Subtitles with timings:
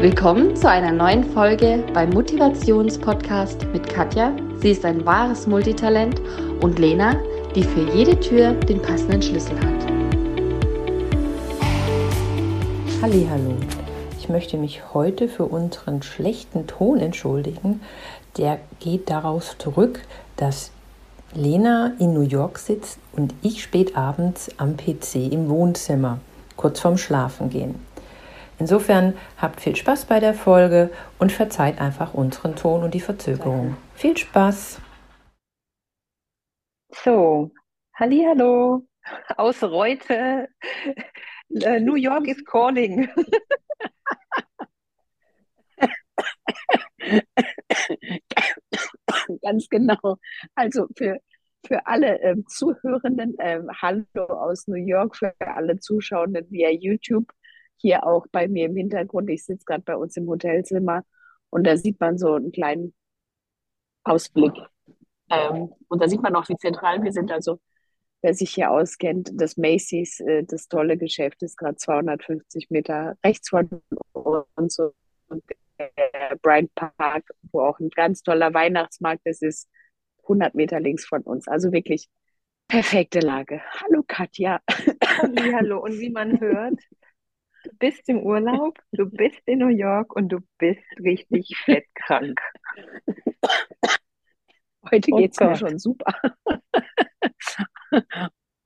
[0.00, 4.32] Willkommen zu einer neuen Folge beim Motivationspodcast mit Katja.
[4.58, 6.22] Sie ist ein wahres Multitalent
[6.60, 7.16] und Lena,
[7.56, 9.86] die für jede Tür den passenden Schlüssel hat.
[13.02, 13.56] Hallo,
[14.20, 17.80] ich möchte mich heute für unseren schlechten Ton entschuldigen.
[18.36, 19.98] Der geht daraus zurück,
[20.36, 20.70] dass
[21.34, 26.20] Lena in New York sitzt und ich spät abends am PC im Wohnzimmer,
[26.56, 27.87] kurz vorm Schlafengehen.
[28.58, 33.76] Insofern habt viel Spaß bei der Folge und verzeiht einfach unseren Ton und die Verzögerung.
[33.94, 34.80] Viel Spaß!
[36.90, 37.52] So,
[37.94, 38.82] hallo
[39.36, 40.48] aus Reute.
[41.50, 43.08] Äh, New York is calling.
[49.42, 50.18] Ganz genau.
[50.54, 51.18] Also für,
[51.66, 57.32] für alle ähm, Zuhörenden, ähm, hallo aus New York, für alle Zuschauenden via YouTube
[57.78, 59.30] hier auch bei mir im Hintergrund.
[59.30, 61.04] Ich sitze gerade bei uns im Hotelzimmer
[61.50, 62.94] und da sieht man so einen kleinen
[64.04, 64.54] Ausblick.
[65.30, 67.30] Ähm, und da sieht man auch, wie zentral wir sind.
[67.30, 67.60] Also,
[68.22, 73.50] wer sich hier auskennt, das Macy's, äh, das tolle Geschäft, ist gerade 250 Meter rechts
[73.50, 73.82] von
[74.12, 74.78] uns.
[75.28, 75.42] Und
[75.78, 79.68] der Bryant Park, wo auch ein ganz toller Weihnachtsmarkt ist, ist
[80.22, 81.48] 100 Meter links von uns.
[81.48, 82.08] Also wirklich
[82.68, 83.62] perfekte Lage.
[83.80, 84.60] Hallo Katja.
[85.54, 86.80] Hallo, und wie man hört,
[87.78, 92.40] bist im Urlaub, du bist in New York und du bist richtig fettkrank.
[94.90, 96.14] Heute geht es mir schon super.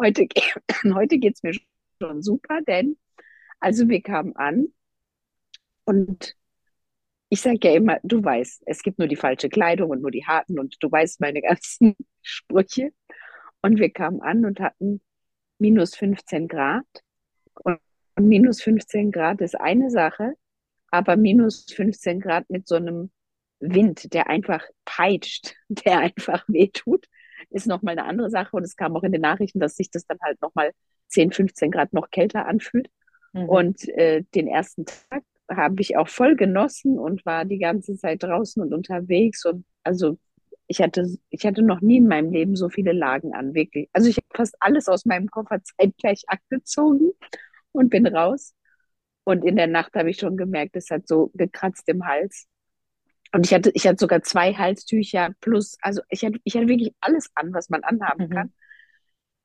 [0.01, 0.27] heute
[0.95, 1.53] heute geht es mir
[2.01, 2.97] schon super, denn
[3.61, 4.69] also wir kamen an
[5.85, 6.37] und
[7.29, 10.27] ich sage ja immer, du weißt, es gibt nur die falsche Kleidung und nur die
[10.27, 12.93] harten und du weißt meine ganzen Sprüche.
[13.63, 15.01] Und wir kamen an und hatten
[15.59, 16.85] minus 15 Grad
[17.65, 17.79] und
[18.17, 20.35] und minus 15 Grad ist eine Sache,
[20.91, 23.11] aber minus 15 Grad mit so einem
[23.61, 27.07] Wind, der einfach peitscht, der einfach wehtut,
[27.51, 28.57] ist nochmal eine andere Sache.
[28.57, 30.73] Und es kam auch in den Nachrichten, dass sich das dann halt nochmal
[31.09, 32.89] 10, 15 Grad noch kälter anfühlt.
[33.33, 33.49] Mhm.
[33.49, 38.23] Und äh, den ersten Tag habe ich auch voll genossen und war die ganze Zeit
[38.23, 39.45] draußen und unterwegs.
[39.45, 40.19] Und also
[40.67, 43.89] ich hatte, ich hatte noch nie in meinem Leben so viele Lagen an, wirklich.
[43.93, 47.13] Also ich habe fast alles aus meinem Koffer zeitgleich abgezogen
[47.73, 48.55] und bin raus.
[49.25, 52.47] Und in der Nacht habe ich schon gemerkt, es hat so gekratzt im Hals.
[53.33, 56.95] Und ich hatte, ich hatte sogar zwei Halstücher plus, also ich hatte, ich hatte wirklich
[57.01, 58.31] alles an, was man anhaben mhm.
[58.31, 58.53] kann.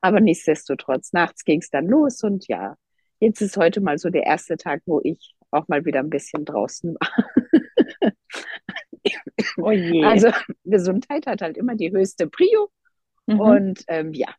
[0.01, 2.75] Aber nichtsdestotrotz, nachts ging es dann los und ja,
[3.19, 6.45] jetzt ist heute mal so der erste Tag, wo ich auch mal wieder ein bisschen
[6.45, 8.11] draußen war.
[9.57, 10.03] oh je.
[10.03, 10.31] Also
[10.65, 12.69] Gesundheit hat halt immer die höchste Prio.
[13.25, 13.39] Mhm.
[13.39, 14.33] Und ähm, ja,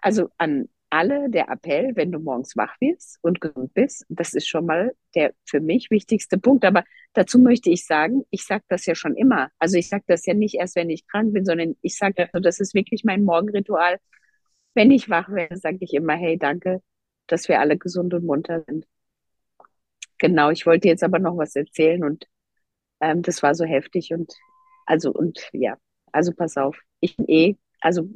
[0.00, 4.48] also an alle der Appell, wenn du morgens wach wirst und gesund bist, das ist
[4.48, 6.64] schon mal der für mich wichtigste Punkt.
[6.64, 9.50] Aber dazu möchte ich sagen, ich sage das ja schon immer.
[9.58, 12.40] Also ich sage das ja nicht erst, wenn ich krank bin, sondern ich sage, also
[12.42, 13.98] das ist wirklich mein Morgenritual.
[14.74, 16.82] Wenn ich wach werde, sage ich immer, hey, danke,
[17.28, 18.86] dass wir alle gesund und munter sind.
[20.18, 22.26] Genau, ich wollte jetzt aber noch was erzählen und
[23.00, 24.34] ähm, das war so heftig und
[24.86, 25.78] also und ja,
[26.12, 28.08] also pass auf, ich bin eh, also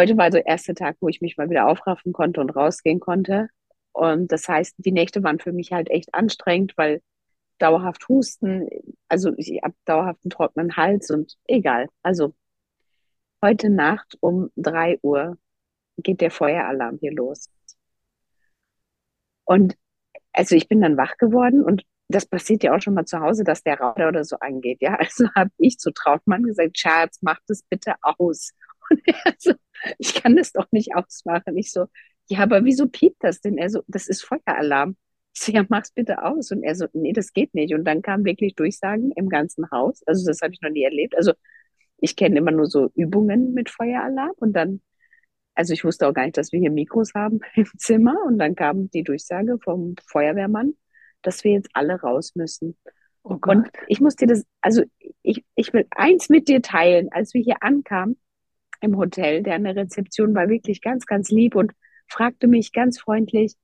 [0.00, 3.48] heute war der erste Tag, wo ich mich mal wieder aufraffen konnte und rausgehen konnte.
[3.92, 7.02] Und das heißt, die Nächte waren für mich halt echt anstrengend, weil
[7.58, 8.68] dauerhaft Husten,
[9.08, 11.88] also ich habe dauerhaft einen trockenen Hals und egal.
[12.02, 12.34] Also
[13.42, 15.36] heute Nacht um drei Uhr
[15.98, 17.50] geht der Feueralarm hier los.
[19.44, 19.76] Und
[20.32, 23.44] also ich bin dann wach geworden und das passiert ja auch schon mal zu Hause,
[23.44, 24.78] dass der Rauder oder so angeht.
[24.80, 28.52] Ja, also habe ich zu Trautmann gesagt, Schatz, mach das bitte aus.
[28.90, 29.52] Und er so,
[29.98, 31.56] ich kann das doch nicht ausmachen.
[31.56, 31.86] Ich so,
[32.28, 33.58] ja, aber wieso piept das denn?
[33.58, 34.96] Er so, das ist Feueralarm.
[35.34, 36.50] Ich so, ja, mach's bitte aus.
[36.52, 37.74] Und er so, nee, das geht nicht.
[37.74, 40.02] Und dann kamen wirklich Durchsagen im ganzen Haus.
[40.06, 41.16] Also das habe ich noch nie erlebt.
[41.16, 41.32] Also
[41.98, 44.32] ich kenne immer nur so Übungen mit Feueralarm.
[44.36, 44.80] Und dann,
[45.54, 48.16] also ich wusste auch gar nicht, dass wir hier Mikros haben im Zimmer.
[48.26, 50.74] Und dann kam die Durchsage vom Feuerwehrmann,
[51.22, 52.76] dass wir jetzt alle raus müssen.
[53.22, 54.82] Oh und ich muss dir das, also
[55.22, 57.08] ich, ich will eins mit dir teilen.
[57.12, 58.16] Als wir hier ankamen,
[58.80, 61.72] im Hotel, der an der Rezeption war wirklich ganz, ganz lieb und
[62.08, 63.54] fragte mich ganz freundlich,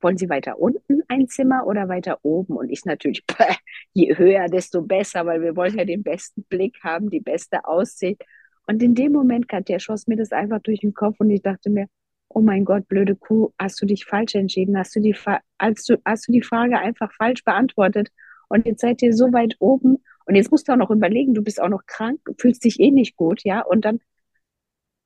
[0.00, 2.56] wollen Sie weiter unten ein Zimmer oder weiter oben?
[2.56, 3.22] Und ich natürlich,
[3.92, 8.22] je höher, desto besser, weil wir wollen ja den besten Blick haben, die beste Aussicht.
[8.66, 11.70] Und in dem Moment, Katja, schoss mir das einfach durch den Kopf und ich dachte
[11.70, 11.86] mir,
[12.28, 14.78] oh mein Gott, blöde Kuh, hast du dich falsch entschieden?
[14.78, 15.14] Hast du die,
[15.58, 18.08] hast du, hast du die Frage einfach falsch beantwortet?
[18.48, 21.42] Und jetzt seid ihr so weit oben und jetzt musst du auch noch überlegen, du
[21.42, 23.62] bist auch noch krank, fühlst dich eh nicht gut, ja?
[23.62, 24.00] Und dann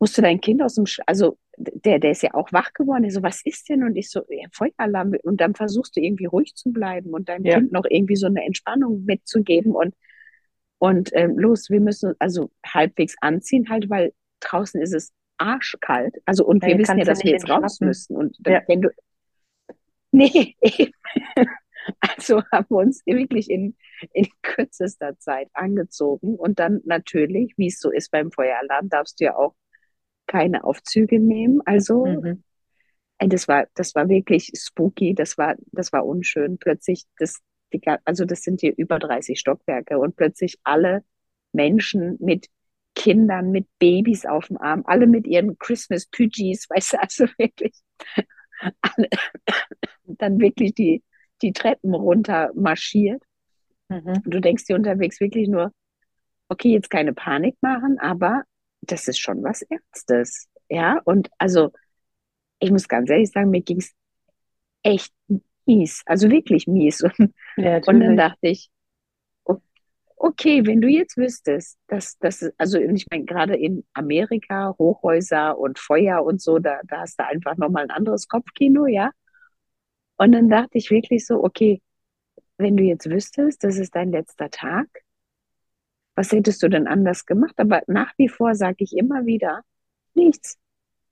[0.04, 3.08] musst du dein Kind aus dem, Sch also der, der ist ja auch wach geworden.
[3.10, 3.84] So, was ist denn?
[3.84, 5.14] Und ich so, ja, Feueralarm.
[5.22, 7.54] Und dann versuchst du irgendwie ruhig zu bleiben und deinem Ja.
[7.54, 9.72] Kind noch irgendwie so eine Entspannung mitzugeben.
[9.74, 9.94] Und,
[10.76, 16.16] und ähm, los, wir müssen also halbwegs anziehen, halt, weil draußen ist es arschkalt.
[16.26, 18.14] Also, und Ja, wir wissen ja, dass wir jetzt raus müssen.
[18.14, 18.62] Und dann, Ja.
[18.68, 18.90] wenn du.
[20.12, 20.54] Nee.
[22.00, 23.74] Also haben wir uns wirklich in,
[24.12, 26.34] in kürzester Zeit angezogen.
[26.36, 29.54] Und dann natürlich, wie es so ist beim Feueralarm, darfst du ja auch
[30.26, 31.60] keine Aufzüge nehmen.
[31.64, 32.42] Also, Mhm.
[33.18, 36.58] ey, das war, das war wirklich spooky, das war, das war unschön.
[36.58, 37.40] Plötzlich, das,
[37.72, 41.04] die, also das sind hier über 30 Stockwerke und plötzlich alle
[41.52, 42.48] Menschen mit
[42.94, 47.74] Kindern, mit Babys auf dem Arm, alle mit ihren Christmas Pudgies, weißt du, also wirklich
[48.82, 49.08] alle,
[50.04, 51.02] dann wirklich die,
[51.42, 53.22] die Treppen runter marschiert.
[53.88, 54.24] Mhm.
[54.24, 55.72] Und du denkst dir unterwegs wirklich nur,
[56.48, 58.44] okay, jetzt keine Panik machen, aber
[58.92, 60.48] das ist schon was Ernstes.
[60.69, 61.72] Ja, und also
[62.58, 63.92] ich muss ganz ehrlich sagen, mir ging es
[64.82, 65.12] echt
[65.66, 67.02] mies, also wirklich mies.
[67.02, 68.70] Und, Ja, und dann dachte ich,
[70.16, 75.78] okay, wenn du jetzt wüsstest, dass das, also ich meine, gerade in Amerika, Hochhäuser und
[75.78, 79.10] Feuer und so, da, da hast du einfach nochmal ein anderes Kopfkino, ja.
[80.16, 81.81] Und dann dachte ich wirklich so, okay,
[82.58, 84.88] wenn du jetzt wüsstest, das ist dein letzter Tag,
[86.14, 87.55] was hättest du denn anders gemacht?
[87.58, 89.62] Aber nach wie vor sage ich immer wieder,
[90.14, 90.58] nichts.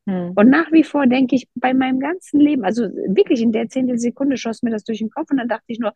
[0.07, 0.35] Mhm.
[0.35, 4.37] Und nach wie vor denke ich bei meinem ganzen Leben, also wirklich in der Zehntelsekunde
[4.39, 5.95] schoss mir das durch den Kopf und dann dachte ich nur,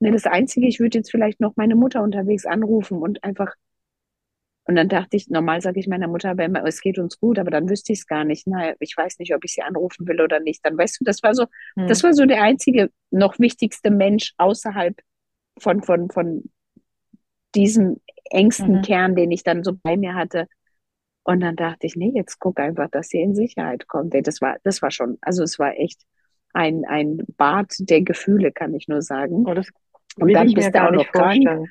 [0.00, 3.54] ne, das Einzige, ich würde jetzt vielleicht noch meine Mutter unterwegs anrufen und einfach,
[4.64, 7.38] und dann dachte ich, normal sage ich meiner Mutter aber immer, es geht uns gut,
[7.38, 8.46] aber dann wüsste ich es gar nicht.
[8.46, 10.64] Na, ich weiß nicht, ob ich sie anrufen will oder nicht.
[10.64, 11.46] Dann weißt du, das war so,
[11.86, 12.02] das Mhm.
[12.02, 15.00] war so der einzige noch wichtigste Mensch außerhalb
[15.58, 16.50] von, von, von
[17.54, 18.00] diesem
[18.30, 18.82] engsten Mhm.
[18.82, 20.46] Kern, den ich dann so bei mir hatte.
[21.24, 24.14] Und dann dachte ich, nee, jetzt guck einfach, dass sie in Sicherheit kommt.
[24.26, 26.02] Das war, das war schon, also es war echt
[26.54, 29.46] ein, ein Bad der Gefühle, kann ich nur sagen.
[29.46, 29.54] Oh,
[30.16, 31.48] Und dann bist du auch noch krank.
[31.48, 31.70] vorstellen.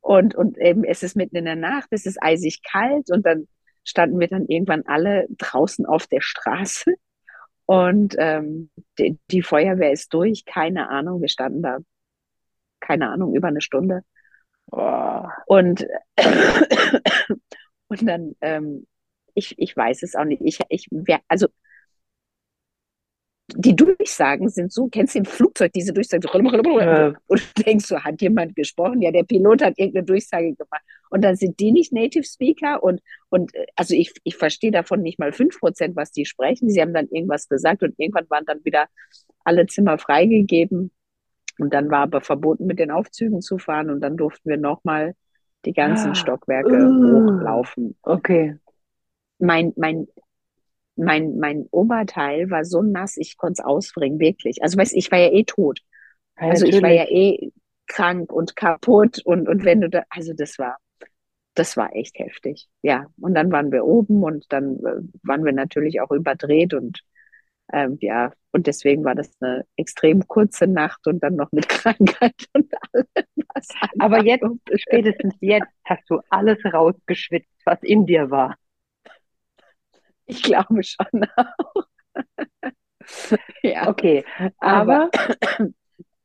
[0.00, 3.48] Und, und eben, es ist mitten in der Nacht, es ist eisig kalt und dann
[3.84, 6.94] standen wir dann irgendwann alle draußen auf der Straße
[7.66, 11.78] und ähm, die, die Feuerwehr ist durch, keine Ahnung, wir standen da,
[12.80, 14.02] keine Ahnung, über eine Stunde.
[14.72, 15.22] Oh.
[15.46, 15.86] Und,
[17.88, 18.86] und dann, ähm,
[19.34, 20.42] ich, ich weiß es auch nicht.
[20.44, 21.48] Ich, ich, wer, also
[23.56, 26.22] die Durchsagen sind so, kennst du im Flugzeug diese Durchsagen?
[26.22, 26.28] So,
[26.80, 27.12] Ja.
[27.26, 29.02] und du denkst so, hat jemand gesprochen?
[29.02, 30.82] Ja, der Pilot hat irgendeine Durchsage gemacht.
[31.10, 35.02] Und dann sind die nicht Native Speaker und, und äh, also ich, ich verstehe davon
[35.02, 36.70] nicht mal fünf Prozent, was die sprechen.
[36.70, 38.86] Sie haben dann irgendwas gesagt und irgendwann waren dann wieder
[39.44, 40.90] alle Zimmer freigegeben.
[41.58, 43.90] Und dann war aber verboten, mit den Aufzügen zu fahren.
[43.90, 45.14] Und dann durften wir nochmal
[45.64, 46.14] die ganzen Ah.
[46.14, 47.02] Stockwerke Uh.
[47.02, 47.96] hochlaufen.
[48.02, 48.56] Okay.
[49.38, 50.06] Mein, mein,
[50.96, 54.62] mein, mein Oberteil war so nass, ich konnte es ausbringen, wirklich.
[54.62, 55.80] Also weißt, ich war ja eh tot.
[56.40, 57.42] Ja, Also ich war ja natürlich.
[57.42, 57.52] eh
[57.86, 60.78] krank und kaputt und, und wenn du da, also das war,
[61.54, 62.68] das war echt heftig.
[62.82, 67.00] Ja, und dann waren wir oben und dann äh, waren wir natürlich auch überdreht und
[67.72, 72.48] ähm, ja, und deswegen war das eine extrem kurze Nacht und dann noch mit Krankheit
[72.52, 73.06] und allem.
[73.54, 73.68] was
[73.98, 74.44] Aber jetzt,
[74.76, 78.56] spätestens jetzt, hast du alles rausgeschwitzt, was in dir war.
[80.26, 81.84] Ich glaube schon auch.
[83.62, 84.24] Ja, Okay,
[84.58, 85.68] aber aber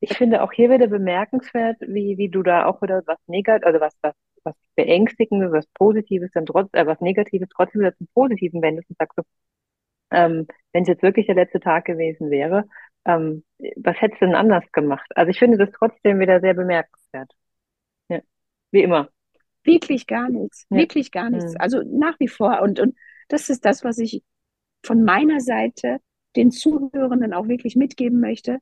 [0.00, 3.80] ich finde auch hier wieder bemerkenswert, wie, wie du da auch wieder was Negatives, also
[3.80, 8.62] was, was, was Beängstigendes, was Positives, dann trotz, äh, was Negatives trotzdem wieder zum Positiven
[8.62, 9.22] wendest und sagst so,
[10.10, 12.66] ähm, wenn es jetzt wirklich der letzte Tag gewesen wäre,
[13.04, 13.44] ähm,
[13.76, 15.10] was hättest du denn anders gemacht?
[15.14, 17.32] Also ich finde das trotzdem wieder sehr bemerkenswert.
[18.08, 18.20] Ja,
[18.70, 19.08] wie immer.
[19.64, 20.78] Wirklich gar nichts, Ja.
[20.78, 21.52] wirklich gar nichts.
[21.52, 21.60] Mhm.
[21.60, 22.60] Also nach wie vor.
[22.62, 22.96] Und, und
[23.28, 24.22] das ist das, was ich
[24.84, 25.98] von meiner Seite
[26.36, 28.58] den Zuhörenden auch wirklich mitgeben möchte.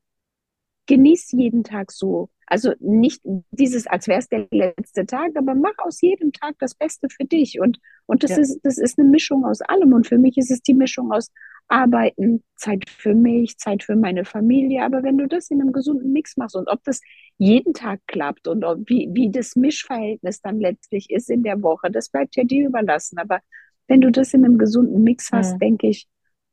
[0.87, 2.29] Genieß jeden Tag so.
[2.49, 6.73] Also nicht dieses, als wäre es der letzte Tag, aber mach aus jedem Tag das
[6.75, 7.59] Beste für dich.
[7.59, 8.37] Und, und das Ja.
[8.39, 9.93] ist, das ist eine Mischung aus allem.
[9.93, 11.31] Und für mich ist es die Mischung aus
[11.67, 14.83] Arbeiten, Zeit für mich, Zeit für meine Familie.
[14.83, 17.01] Aber wenn du das in einem gesunden Mix machst und ob das
[17.37, 21.91] jeden Tag klappt und ob, wie, wie das Mischverhältnis dann letztlich ist in der Woche,
[21.91, 23.19] das bleibt ja dir überlassen.
[23.19, 23.39] Aber
[23.87, 25.59] wenn du das in einem gesunden Mix hast, Mhm.
[25.59, 26.07] denke ich,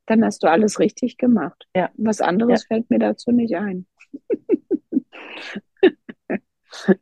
[0.05, 1.65] dann hast du alles richtig gemacht.
[1.75, 1.89] Ja.
[1.97, 3.87] Was anderes fällt mir dazu nicht ein.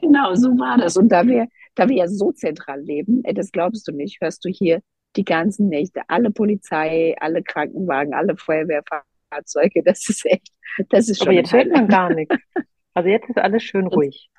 [0.00, 0.96] Genau, so war das.
[0.96, 4.44] Und da wir, da wir ja so zentral leben, ey, das glaubst du nicht, hörst
[4.44, 4.80] du hier
[5.16, 10.52] die ganzen Nächte, alle Polizei, alle Krankenwagen, alle Feuerwehrfahrzeuge, das ist echt,
[10.90, 12.36] das ist schon Aber jetzt hört man gar nichts.
[12.94, 14.30] Also jetzt ist alles schön ruhig.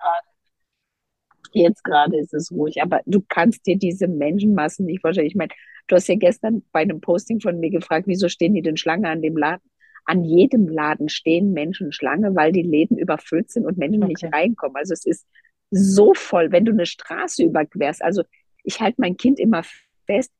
[1.51, 5.27] Jetzt gerade ist es ruhig, aber du kannst dir diese Menschenmassen nicht vorstellen.
[5.27, 5.51] Ich meine,
[5.87, 9.09] Du hast ja gestern bei einem Posting von mir gefragt, wieso stehen die denn Schlange
[9.09, 9.63] an dem Laden?
[10.07, 14.13] An jedem Laden stehen Menschen Schlange, weil die Läden überfüllt sind und Menschen okay.
[14.13, 14.77] nicht reinkommen.
[14.77, 15.27] Also es ist
[15.69, 18.01] so voll, wenn du eine Straße überquerst.
[18.01, 18.23] Also
[18.63, 19.63] ich halte mein Kind immer
[20.05, 20.31] fest,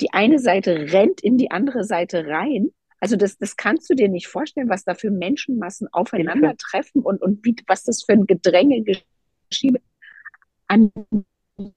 [0.00, 2.70] die eine Seite rennt in die andere Seite rein.
[3.00, 7.44] Also das, das kannst du dir nicht vorstellen, was da für Menschenmassen aufeinandertreffen und, und
[7.44, 9.82] wie, was das für ein Gedränge geschieht.
[10.68, 10.92] An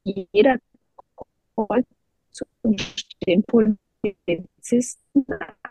[0.03, 0.60] jeder
[1.55, 3.85] Kreuzung stehen Polizisten,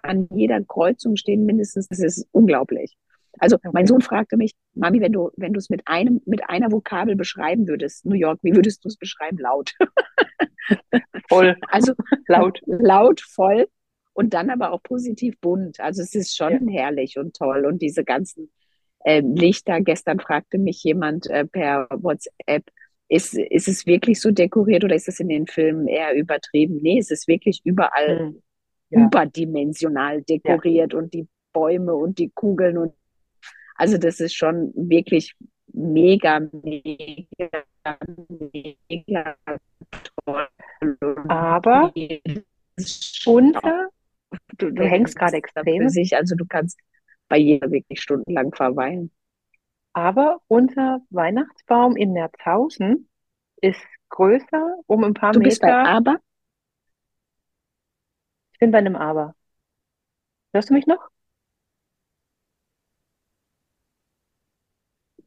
[0.02, 2.96] an jeder Kreuzung stehen mindestens, das ist unglaublich.
[3.38, 6.70] Also mein Sohn fragte mich, Mami, wenn du, wenn du es mit einem, mit einer
[6.70, 9.38] Vokabel beschreiben würdest, New York, wie würdest du es beschreiben?
[9.38, 9.72] Laut.
[11.28, 11.56] Voll.
[11.68, 11.94] Also
[12.28, 12.60] laut.
[12.66, 13.66] Laut, voll
[14.14, 15.80] und dann aber auch positiv bunt.
[15.80, 16.82] Also es ist schon ja.
[16.82, 17.66] herrlich und toll.
[17.66, 18.50] Und diese ganzen
[19.04, 22.70] äh, Lichter, gestern fragte mich jemand äh, per WhatsApp,
[23.08, 26.78] ist, ist es wirklich so dekoriert oder ist es in den Filmen eher übertrieben?
[26.82, 28.42] Nee, es ist wirklich überall mhm.
[28.90, 29.04] ja.
[29.04, 30.98] überdimensional dekoriert ja.
[30.98, 32.92] und die Bäume und die Kugeln und
[33.76, 35.34] also das ist schon wirklich
[35.72, 37.62] mega, mega,
[38.88, 39.36] mega
[40.24, 40.48] toll.
[41.28, 41.92] Aber
[43.26, 43.88] unter,
[44.58, 45.88] du, du hängst gerade extrem.
[45.88, 46.78] Sich, also du kannst
[47.28, 49.10] bei jeder wirklich stundenlang verweilen.
[49.94, 53.08] Aber unser Weihnachtsbaum in Merzhausen
[53.62, 55.48] ist größer um ein paar du Meter.
[55.48, 56.16] Bist bei Aber?
[58.52, 59.34] Ich bin bei einem Aber.
[60.52, 61.08] Hörst du mich noch?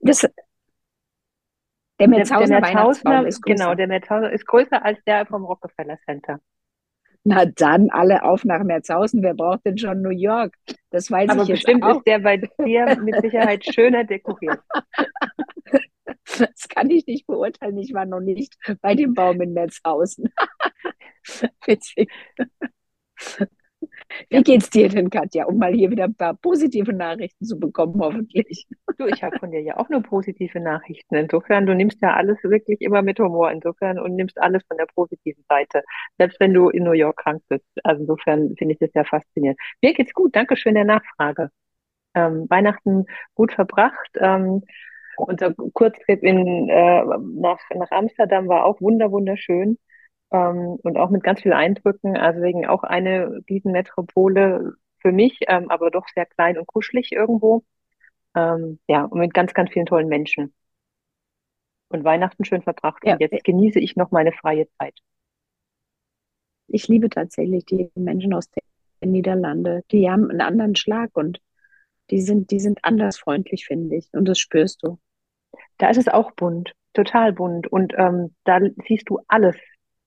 [0.01, 0.25] Das,
[1.99, 3.55] der Merzhausener, der, der Merzhausener ist größer.
[3.55, 6.39] Genau, der Merzhausener ist größer als der vom Rockefeller Center.
[7.29, 9.21] Na dann alle auf nach Merzhausen.
[9.21, 10.55] Wer braucht denn schon New York?
[10.91, 11.97] Das weiß Aber ich jetzt bestimmt auch.
[11.97, 14.59] ist der bei dir mit Sicherheit schöner dekoriert.
[16.39, 17.77] Das kann ich nicht beurteilen.
[17.77, 20.31] Ich war noch nicht bei dem Baum in Merzhausen.
[21.65, 22.09] Witzig.
[24.29, 27.99] Wie geht's dir denn, Katja, um mal hier wieder ein paar positive Nachrichten zu bekommen,
[27.99, 28.67] hoffentlich?
[28.97, 31.15] Du, ich habe von dir ja auch nur positive Nachrichten.
[31.15, 34.87] Insofern, du nimmst ja alles wirklich immer mit Humor insofern und nimmst alles von der
[34.87, 35.83] positiven Seite.
[36.17, 37.65] Selbst wenn du in New York krank bist.
[37.83, 39.59] Also insofern finde ich das ja faszinierend.
[39.81, 40.35] Mir geht's gut.
[40.35, 41.49] Dankeschön der Nachfrage.
[42.15, 44.09] Ähm, Weihnachten gut verbracht.
[44.15, 44.63] Ähm,
[45.17, 47.03] unser Kurztrip in, äh,
[47.35, 49.77] nach, nach Amsterdam war auch wunder, wunderschön
[50.31, 52.17] ähm, und auch mit ganz vielen Eindrücken.
[52.17, 57.63] Also wegen auch eine Riesenmetropole für mich, ähm, aber doch sehr klein und kuschelig irgendwo.
[58.35, 60.53] Ähm, ja, und mit ganz, ganz vielen tollen Menschen.
[61.89, 63.03] Und Weihnachten schön verbracht.
[63.05, 63.13] Ja.
[63.13, 64.99] Und jetzt genieße ich noch meine freie Zeit.
[66.67, 69.83] Ich liebe tatsächlich die Menschen aus den Niederlanden.
[69.91, 71.39] Die haben einen anderen Schlag und
[72.09, 74.09] die sind, die sind anders freundlich, finde ich.
[74.11, 74.99] Und das spürst du.
[75.77, 77.67] Da ist es auch bunt, total bunt.
[77.71, 79.55] Und ähm, da siehst du alles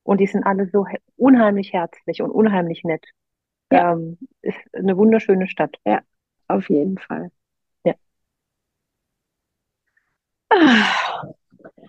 [0.03, 3.05] und die sind alle so unheimlich herzlich und unheimlich nett.
[3.73, 3.93] Ja.
[3.93, 5.77] Ähm, ist eine wunderschöne Stadt.
[5.85, 6.01] Ja,
[6.49, 7.31] auf jeden Fall.
[7.85, 7.95] Ja.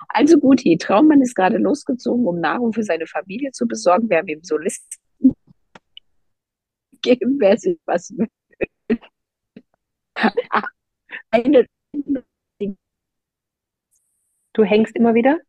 [0.10, 4.10] Also gut, die Traummann ist gerade losgezogen, um Nahrung für seine Familie zu besorgen.
[4.10, 5.00] Wir haben ihm so Listen
[6.91, 8.27] gegeben, wer sich was will.
[11.32, 11.65] Eine
[14.53, 15.39] Du hängst immer wieder?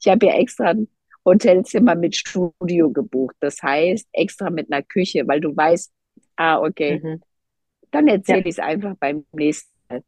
[0.00, 0.88] Ich habe ja extra ein
[1.26, 3.36] Hotelzimmer mit Studio gebucht.
[3.40, 5.92] Das heißt, extra mit einer Küche, weil du weißt,
[6.36, 7.22] ah, okay, mhm.
[7.90, 8.46] dann erzähle ja.
[8.46, 10.02] ich es einfach beim nächsten Mal.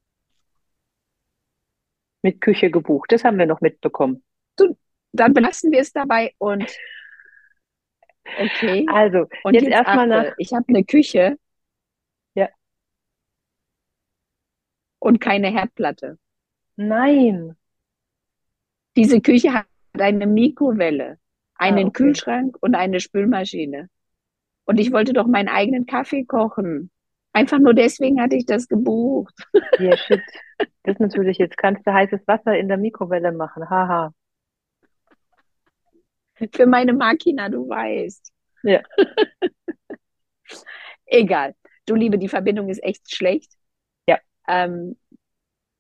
[2.23, 4.23] Mit Küche gebucht, das haben wir noch mitbekommen.
[4.59, 4.77] So,
[5.13, 6.65] dann belassen wir es dabei und
[8.39, 8.87] okay.
[8.89, 10.35] Also, und jetzt, jetzt erstmal nach.
[10.39, 11.37] Ich habe eine Küche.
[12.35, 12.49] Ja.
[15.01, 16.19] Und keine Herdplatte.
[16.77, 17.58] Nein.
[18.99, 21.19] Diese Küche hat eine Mikrowelle,
[21.55, 21.93] einen ah, okay.
[21.93, 23.89] Kühlschrank und eine Spülmaschine.
[24.65, 26.91] Und ich wollte doch meinen eigenen Kaffee kochen.
[27.33, 29.35] Einfach nur deswegen hatte ich das gebucht.
[29.79, 30.21] Ja, shit.
[30.83, 33.71] Das ist natürlich, jetzt kannst du heißes Wasser in der Mikrowelle machen.
[33.71, 34.13] Haha.
[36.53, 38.33] Für meine Makina, du weißt.
[38.65, 38.83] Ja.
[41.07, 41.55] Egal.
[41.87, 43.53] Du Liebe, die Verbindung ist echt schlecht.
[44.09, 44.19] Ja.
[44.49, 44.97] Ähm,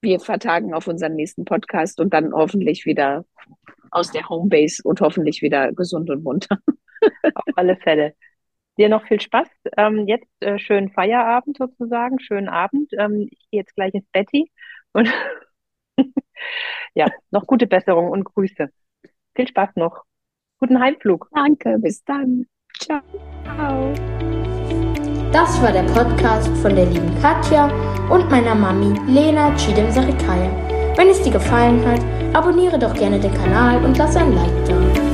[0.00, 3.24] wir vertagen auf unseren nächsten Podcast und dann hoffentlich wieder
[3.90, 6.58] aus der Homebase und hoffentlich wieder gesund und munter.
[7.34, 8.14] Auf alle Fälle.
[8.76, 9.48] Dir noch viel Spaß.
[9.76, 12.92] Ähm, jetzt äh, schönen Feierabend sozusagen, schönen Abend.
[12.98, 14.50] Ähm, ich gehe jetzt gleich ins Betty
[14.92, 15.12] und
[16.94, 18.68] ja, noch gute Besserung und Grüße.
[19.34, 20.04] Viel Spaß noch.
[20.58, 21.28] Guten Heimflug.
[21.32, 22.46] Danke, bis dann.
[22.78, 23.02] Ciao.
[25.32, 27.70] Das war der Podcast von der lieben Katja
[28.08, 30.50] und meiner Mami Lena Chidem Sarikaya.
[30.96, 32.00] Wenn es dir gefallen hat,
[32.32, 35.07] abonniere doch gerne den Kanal und lass ein Like da.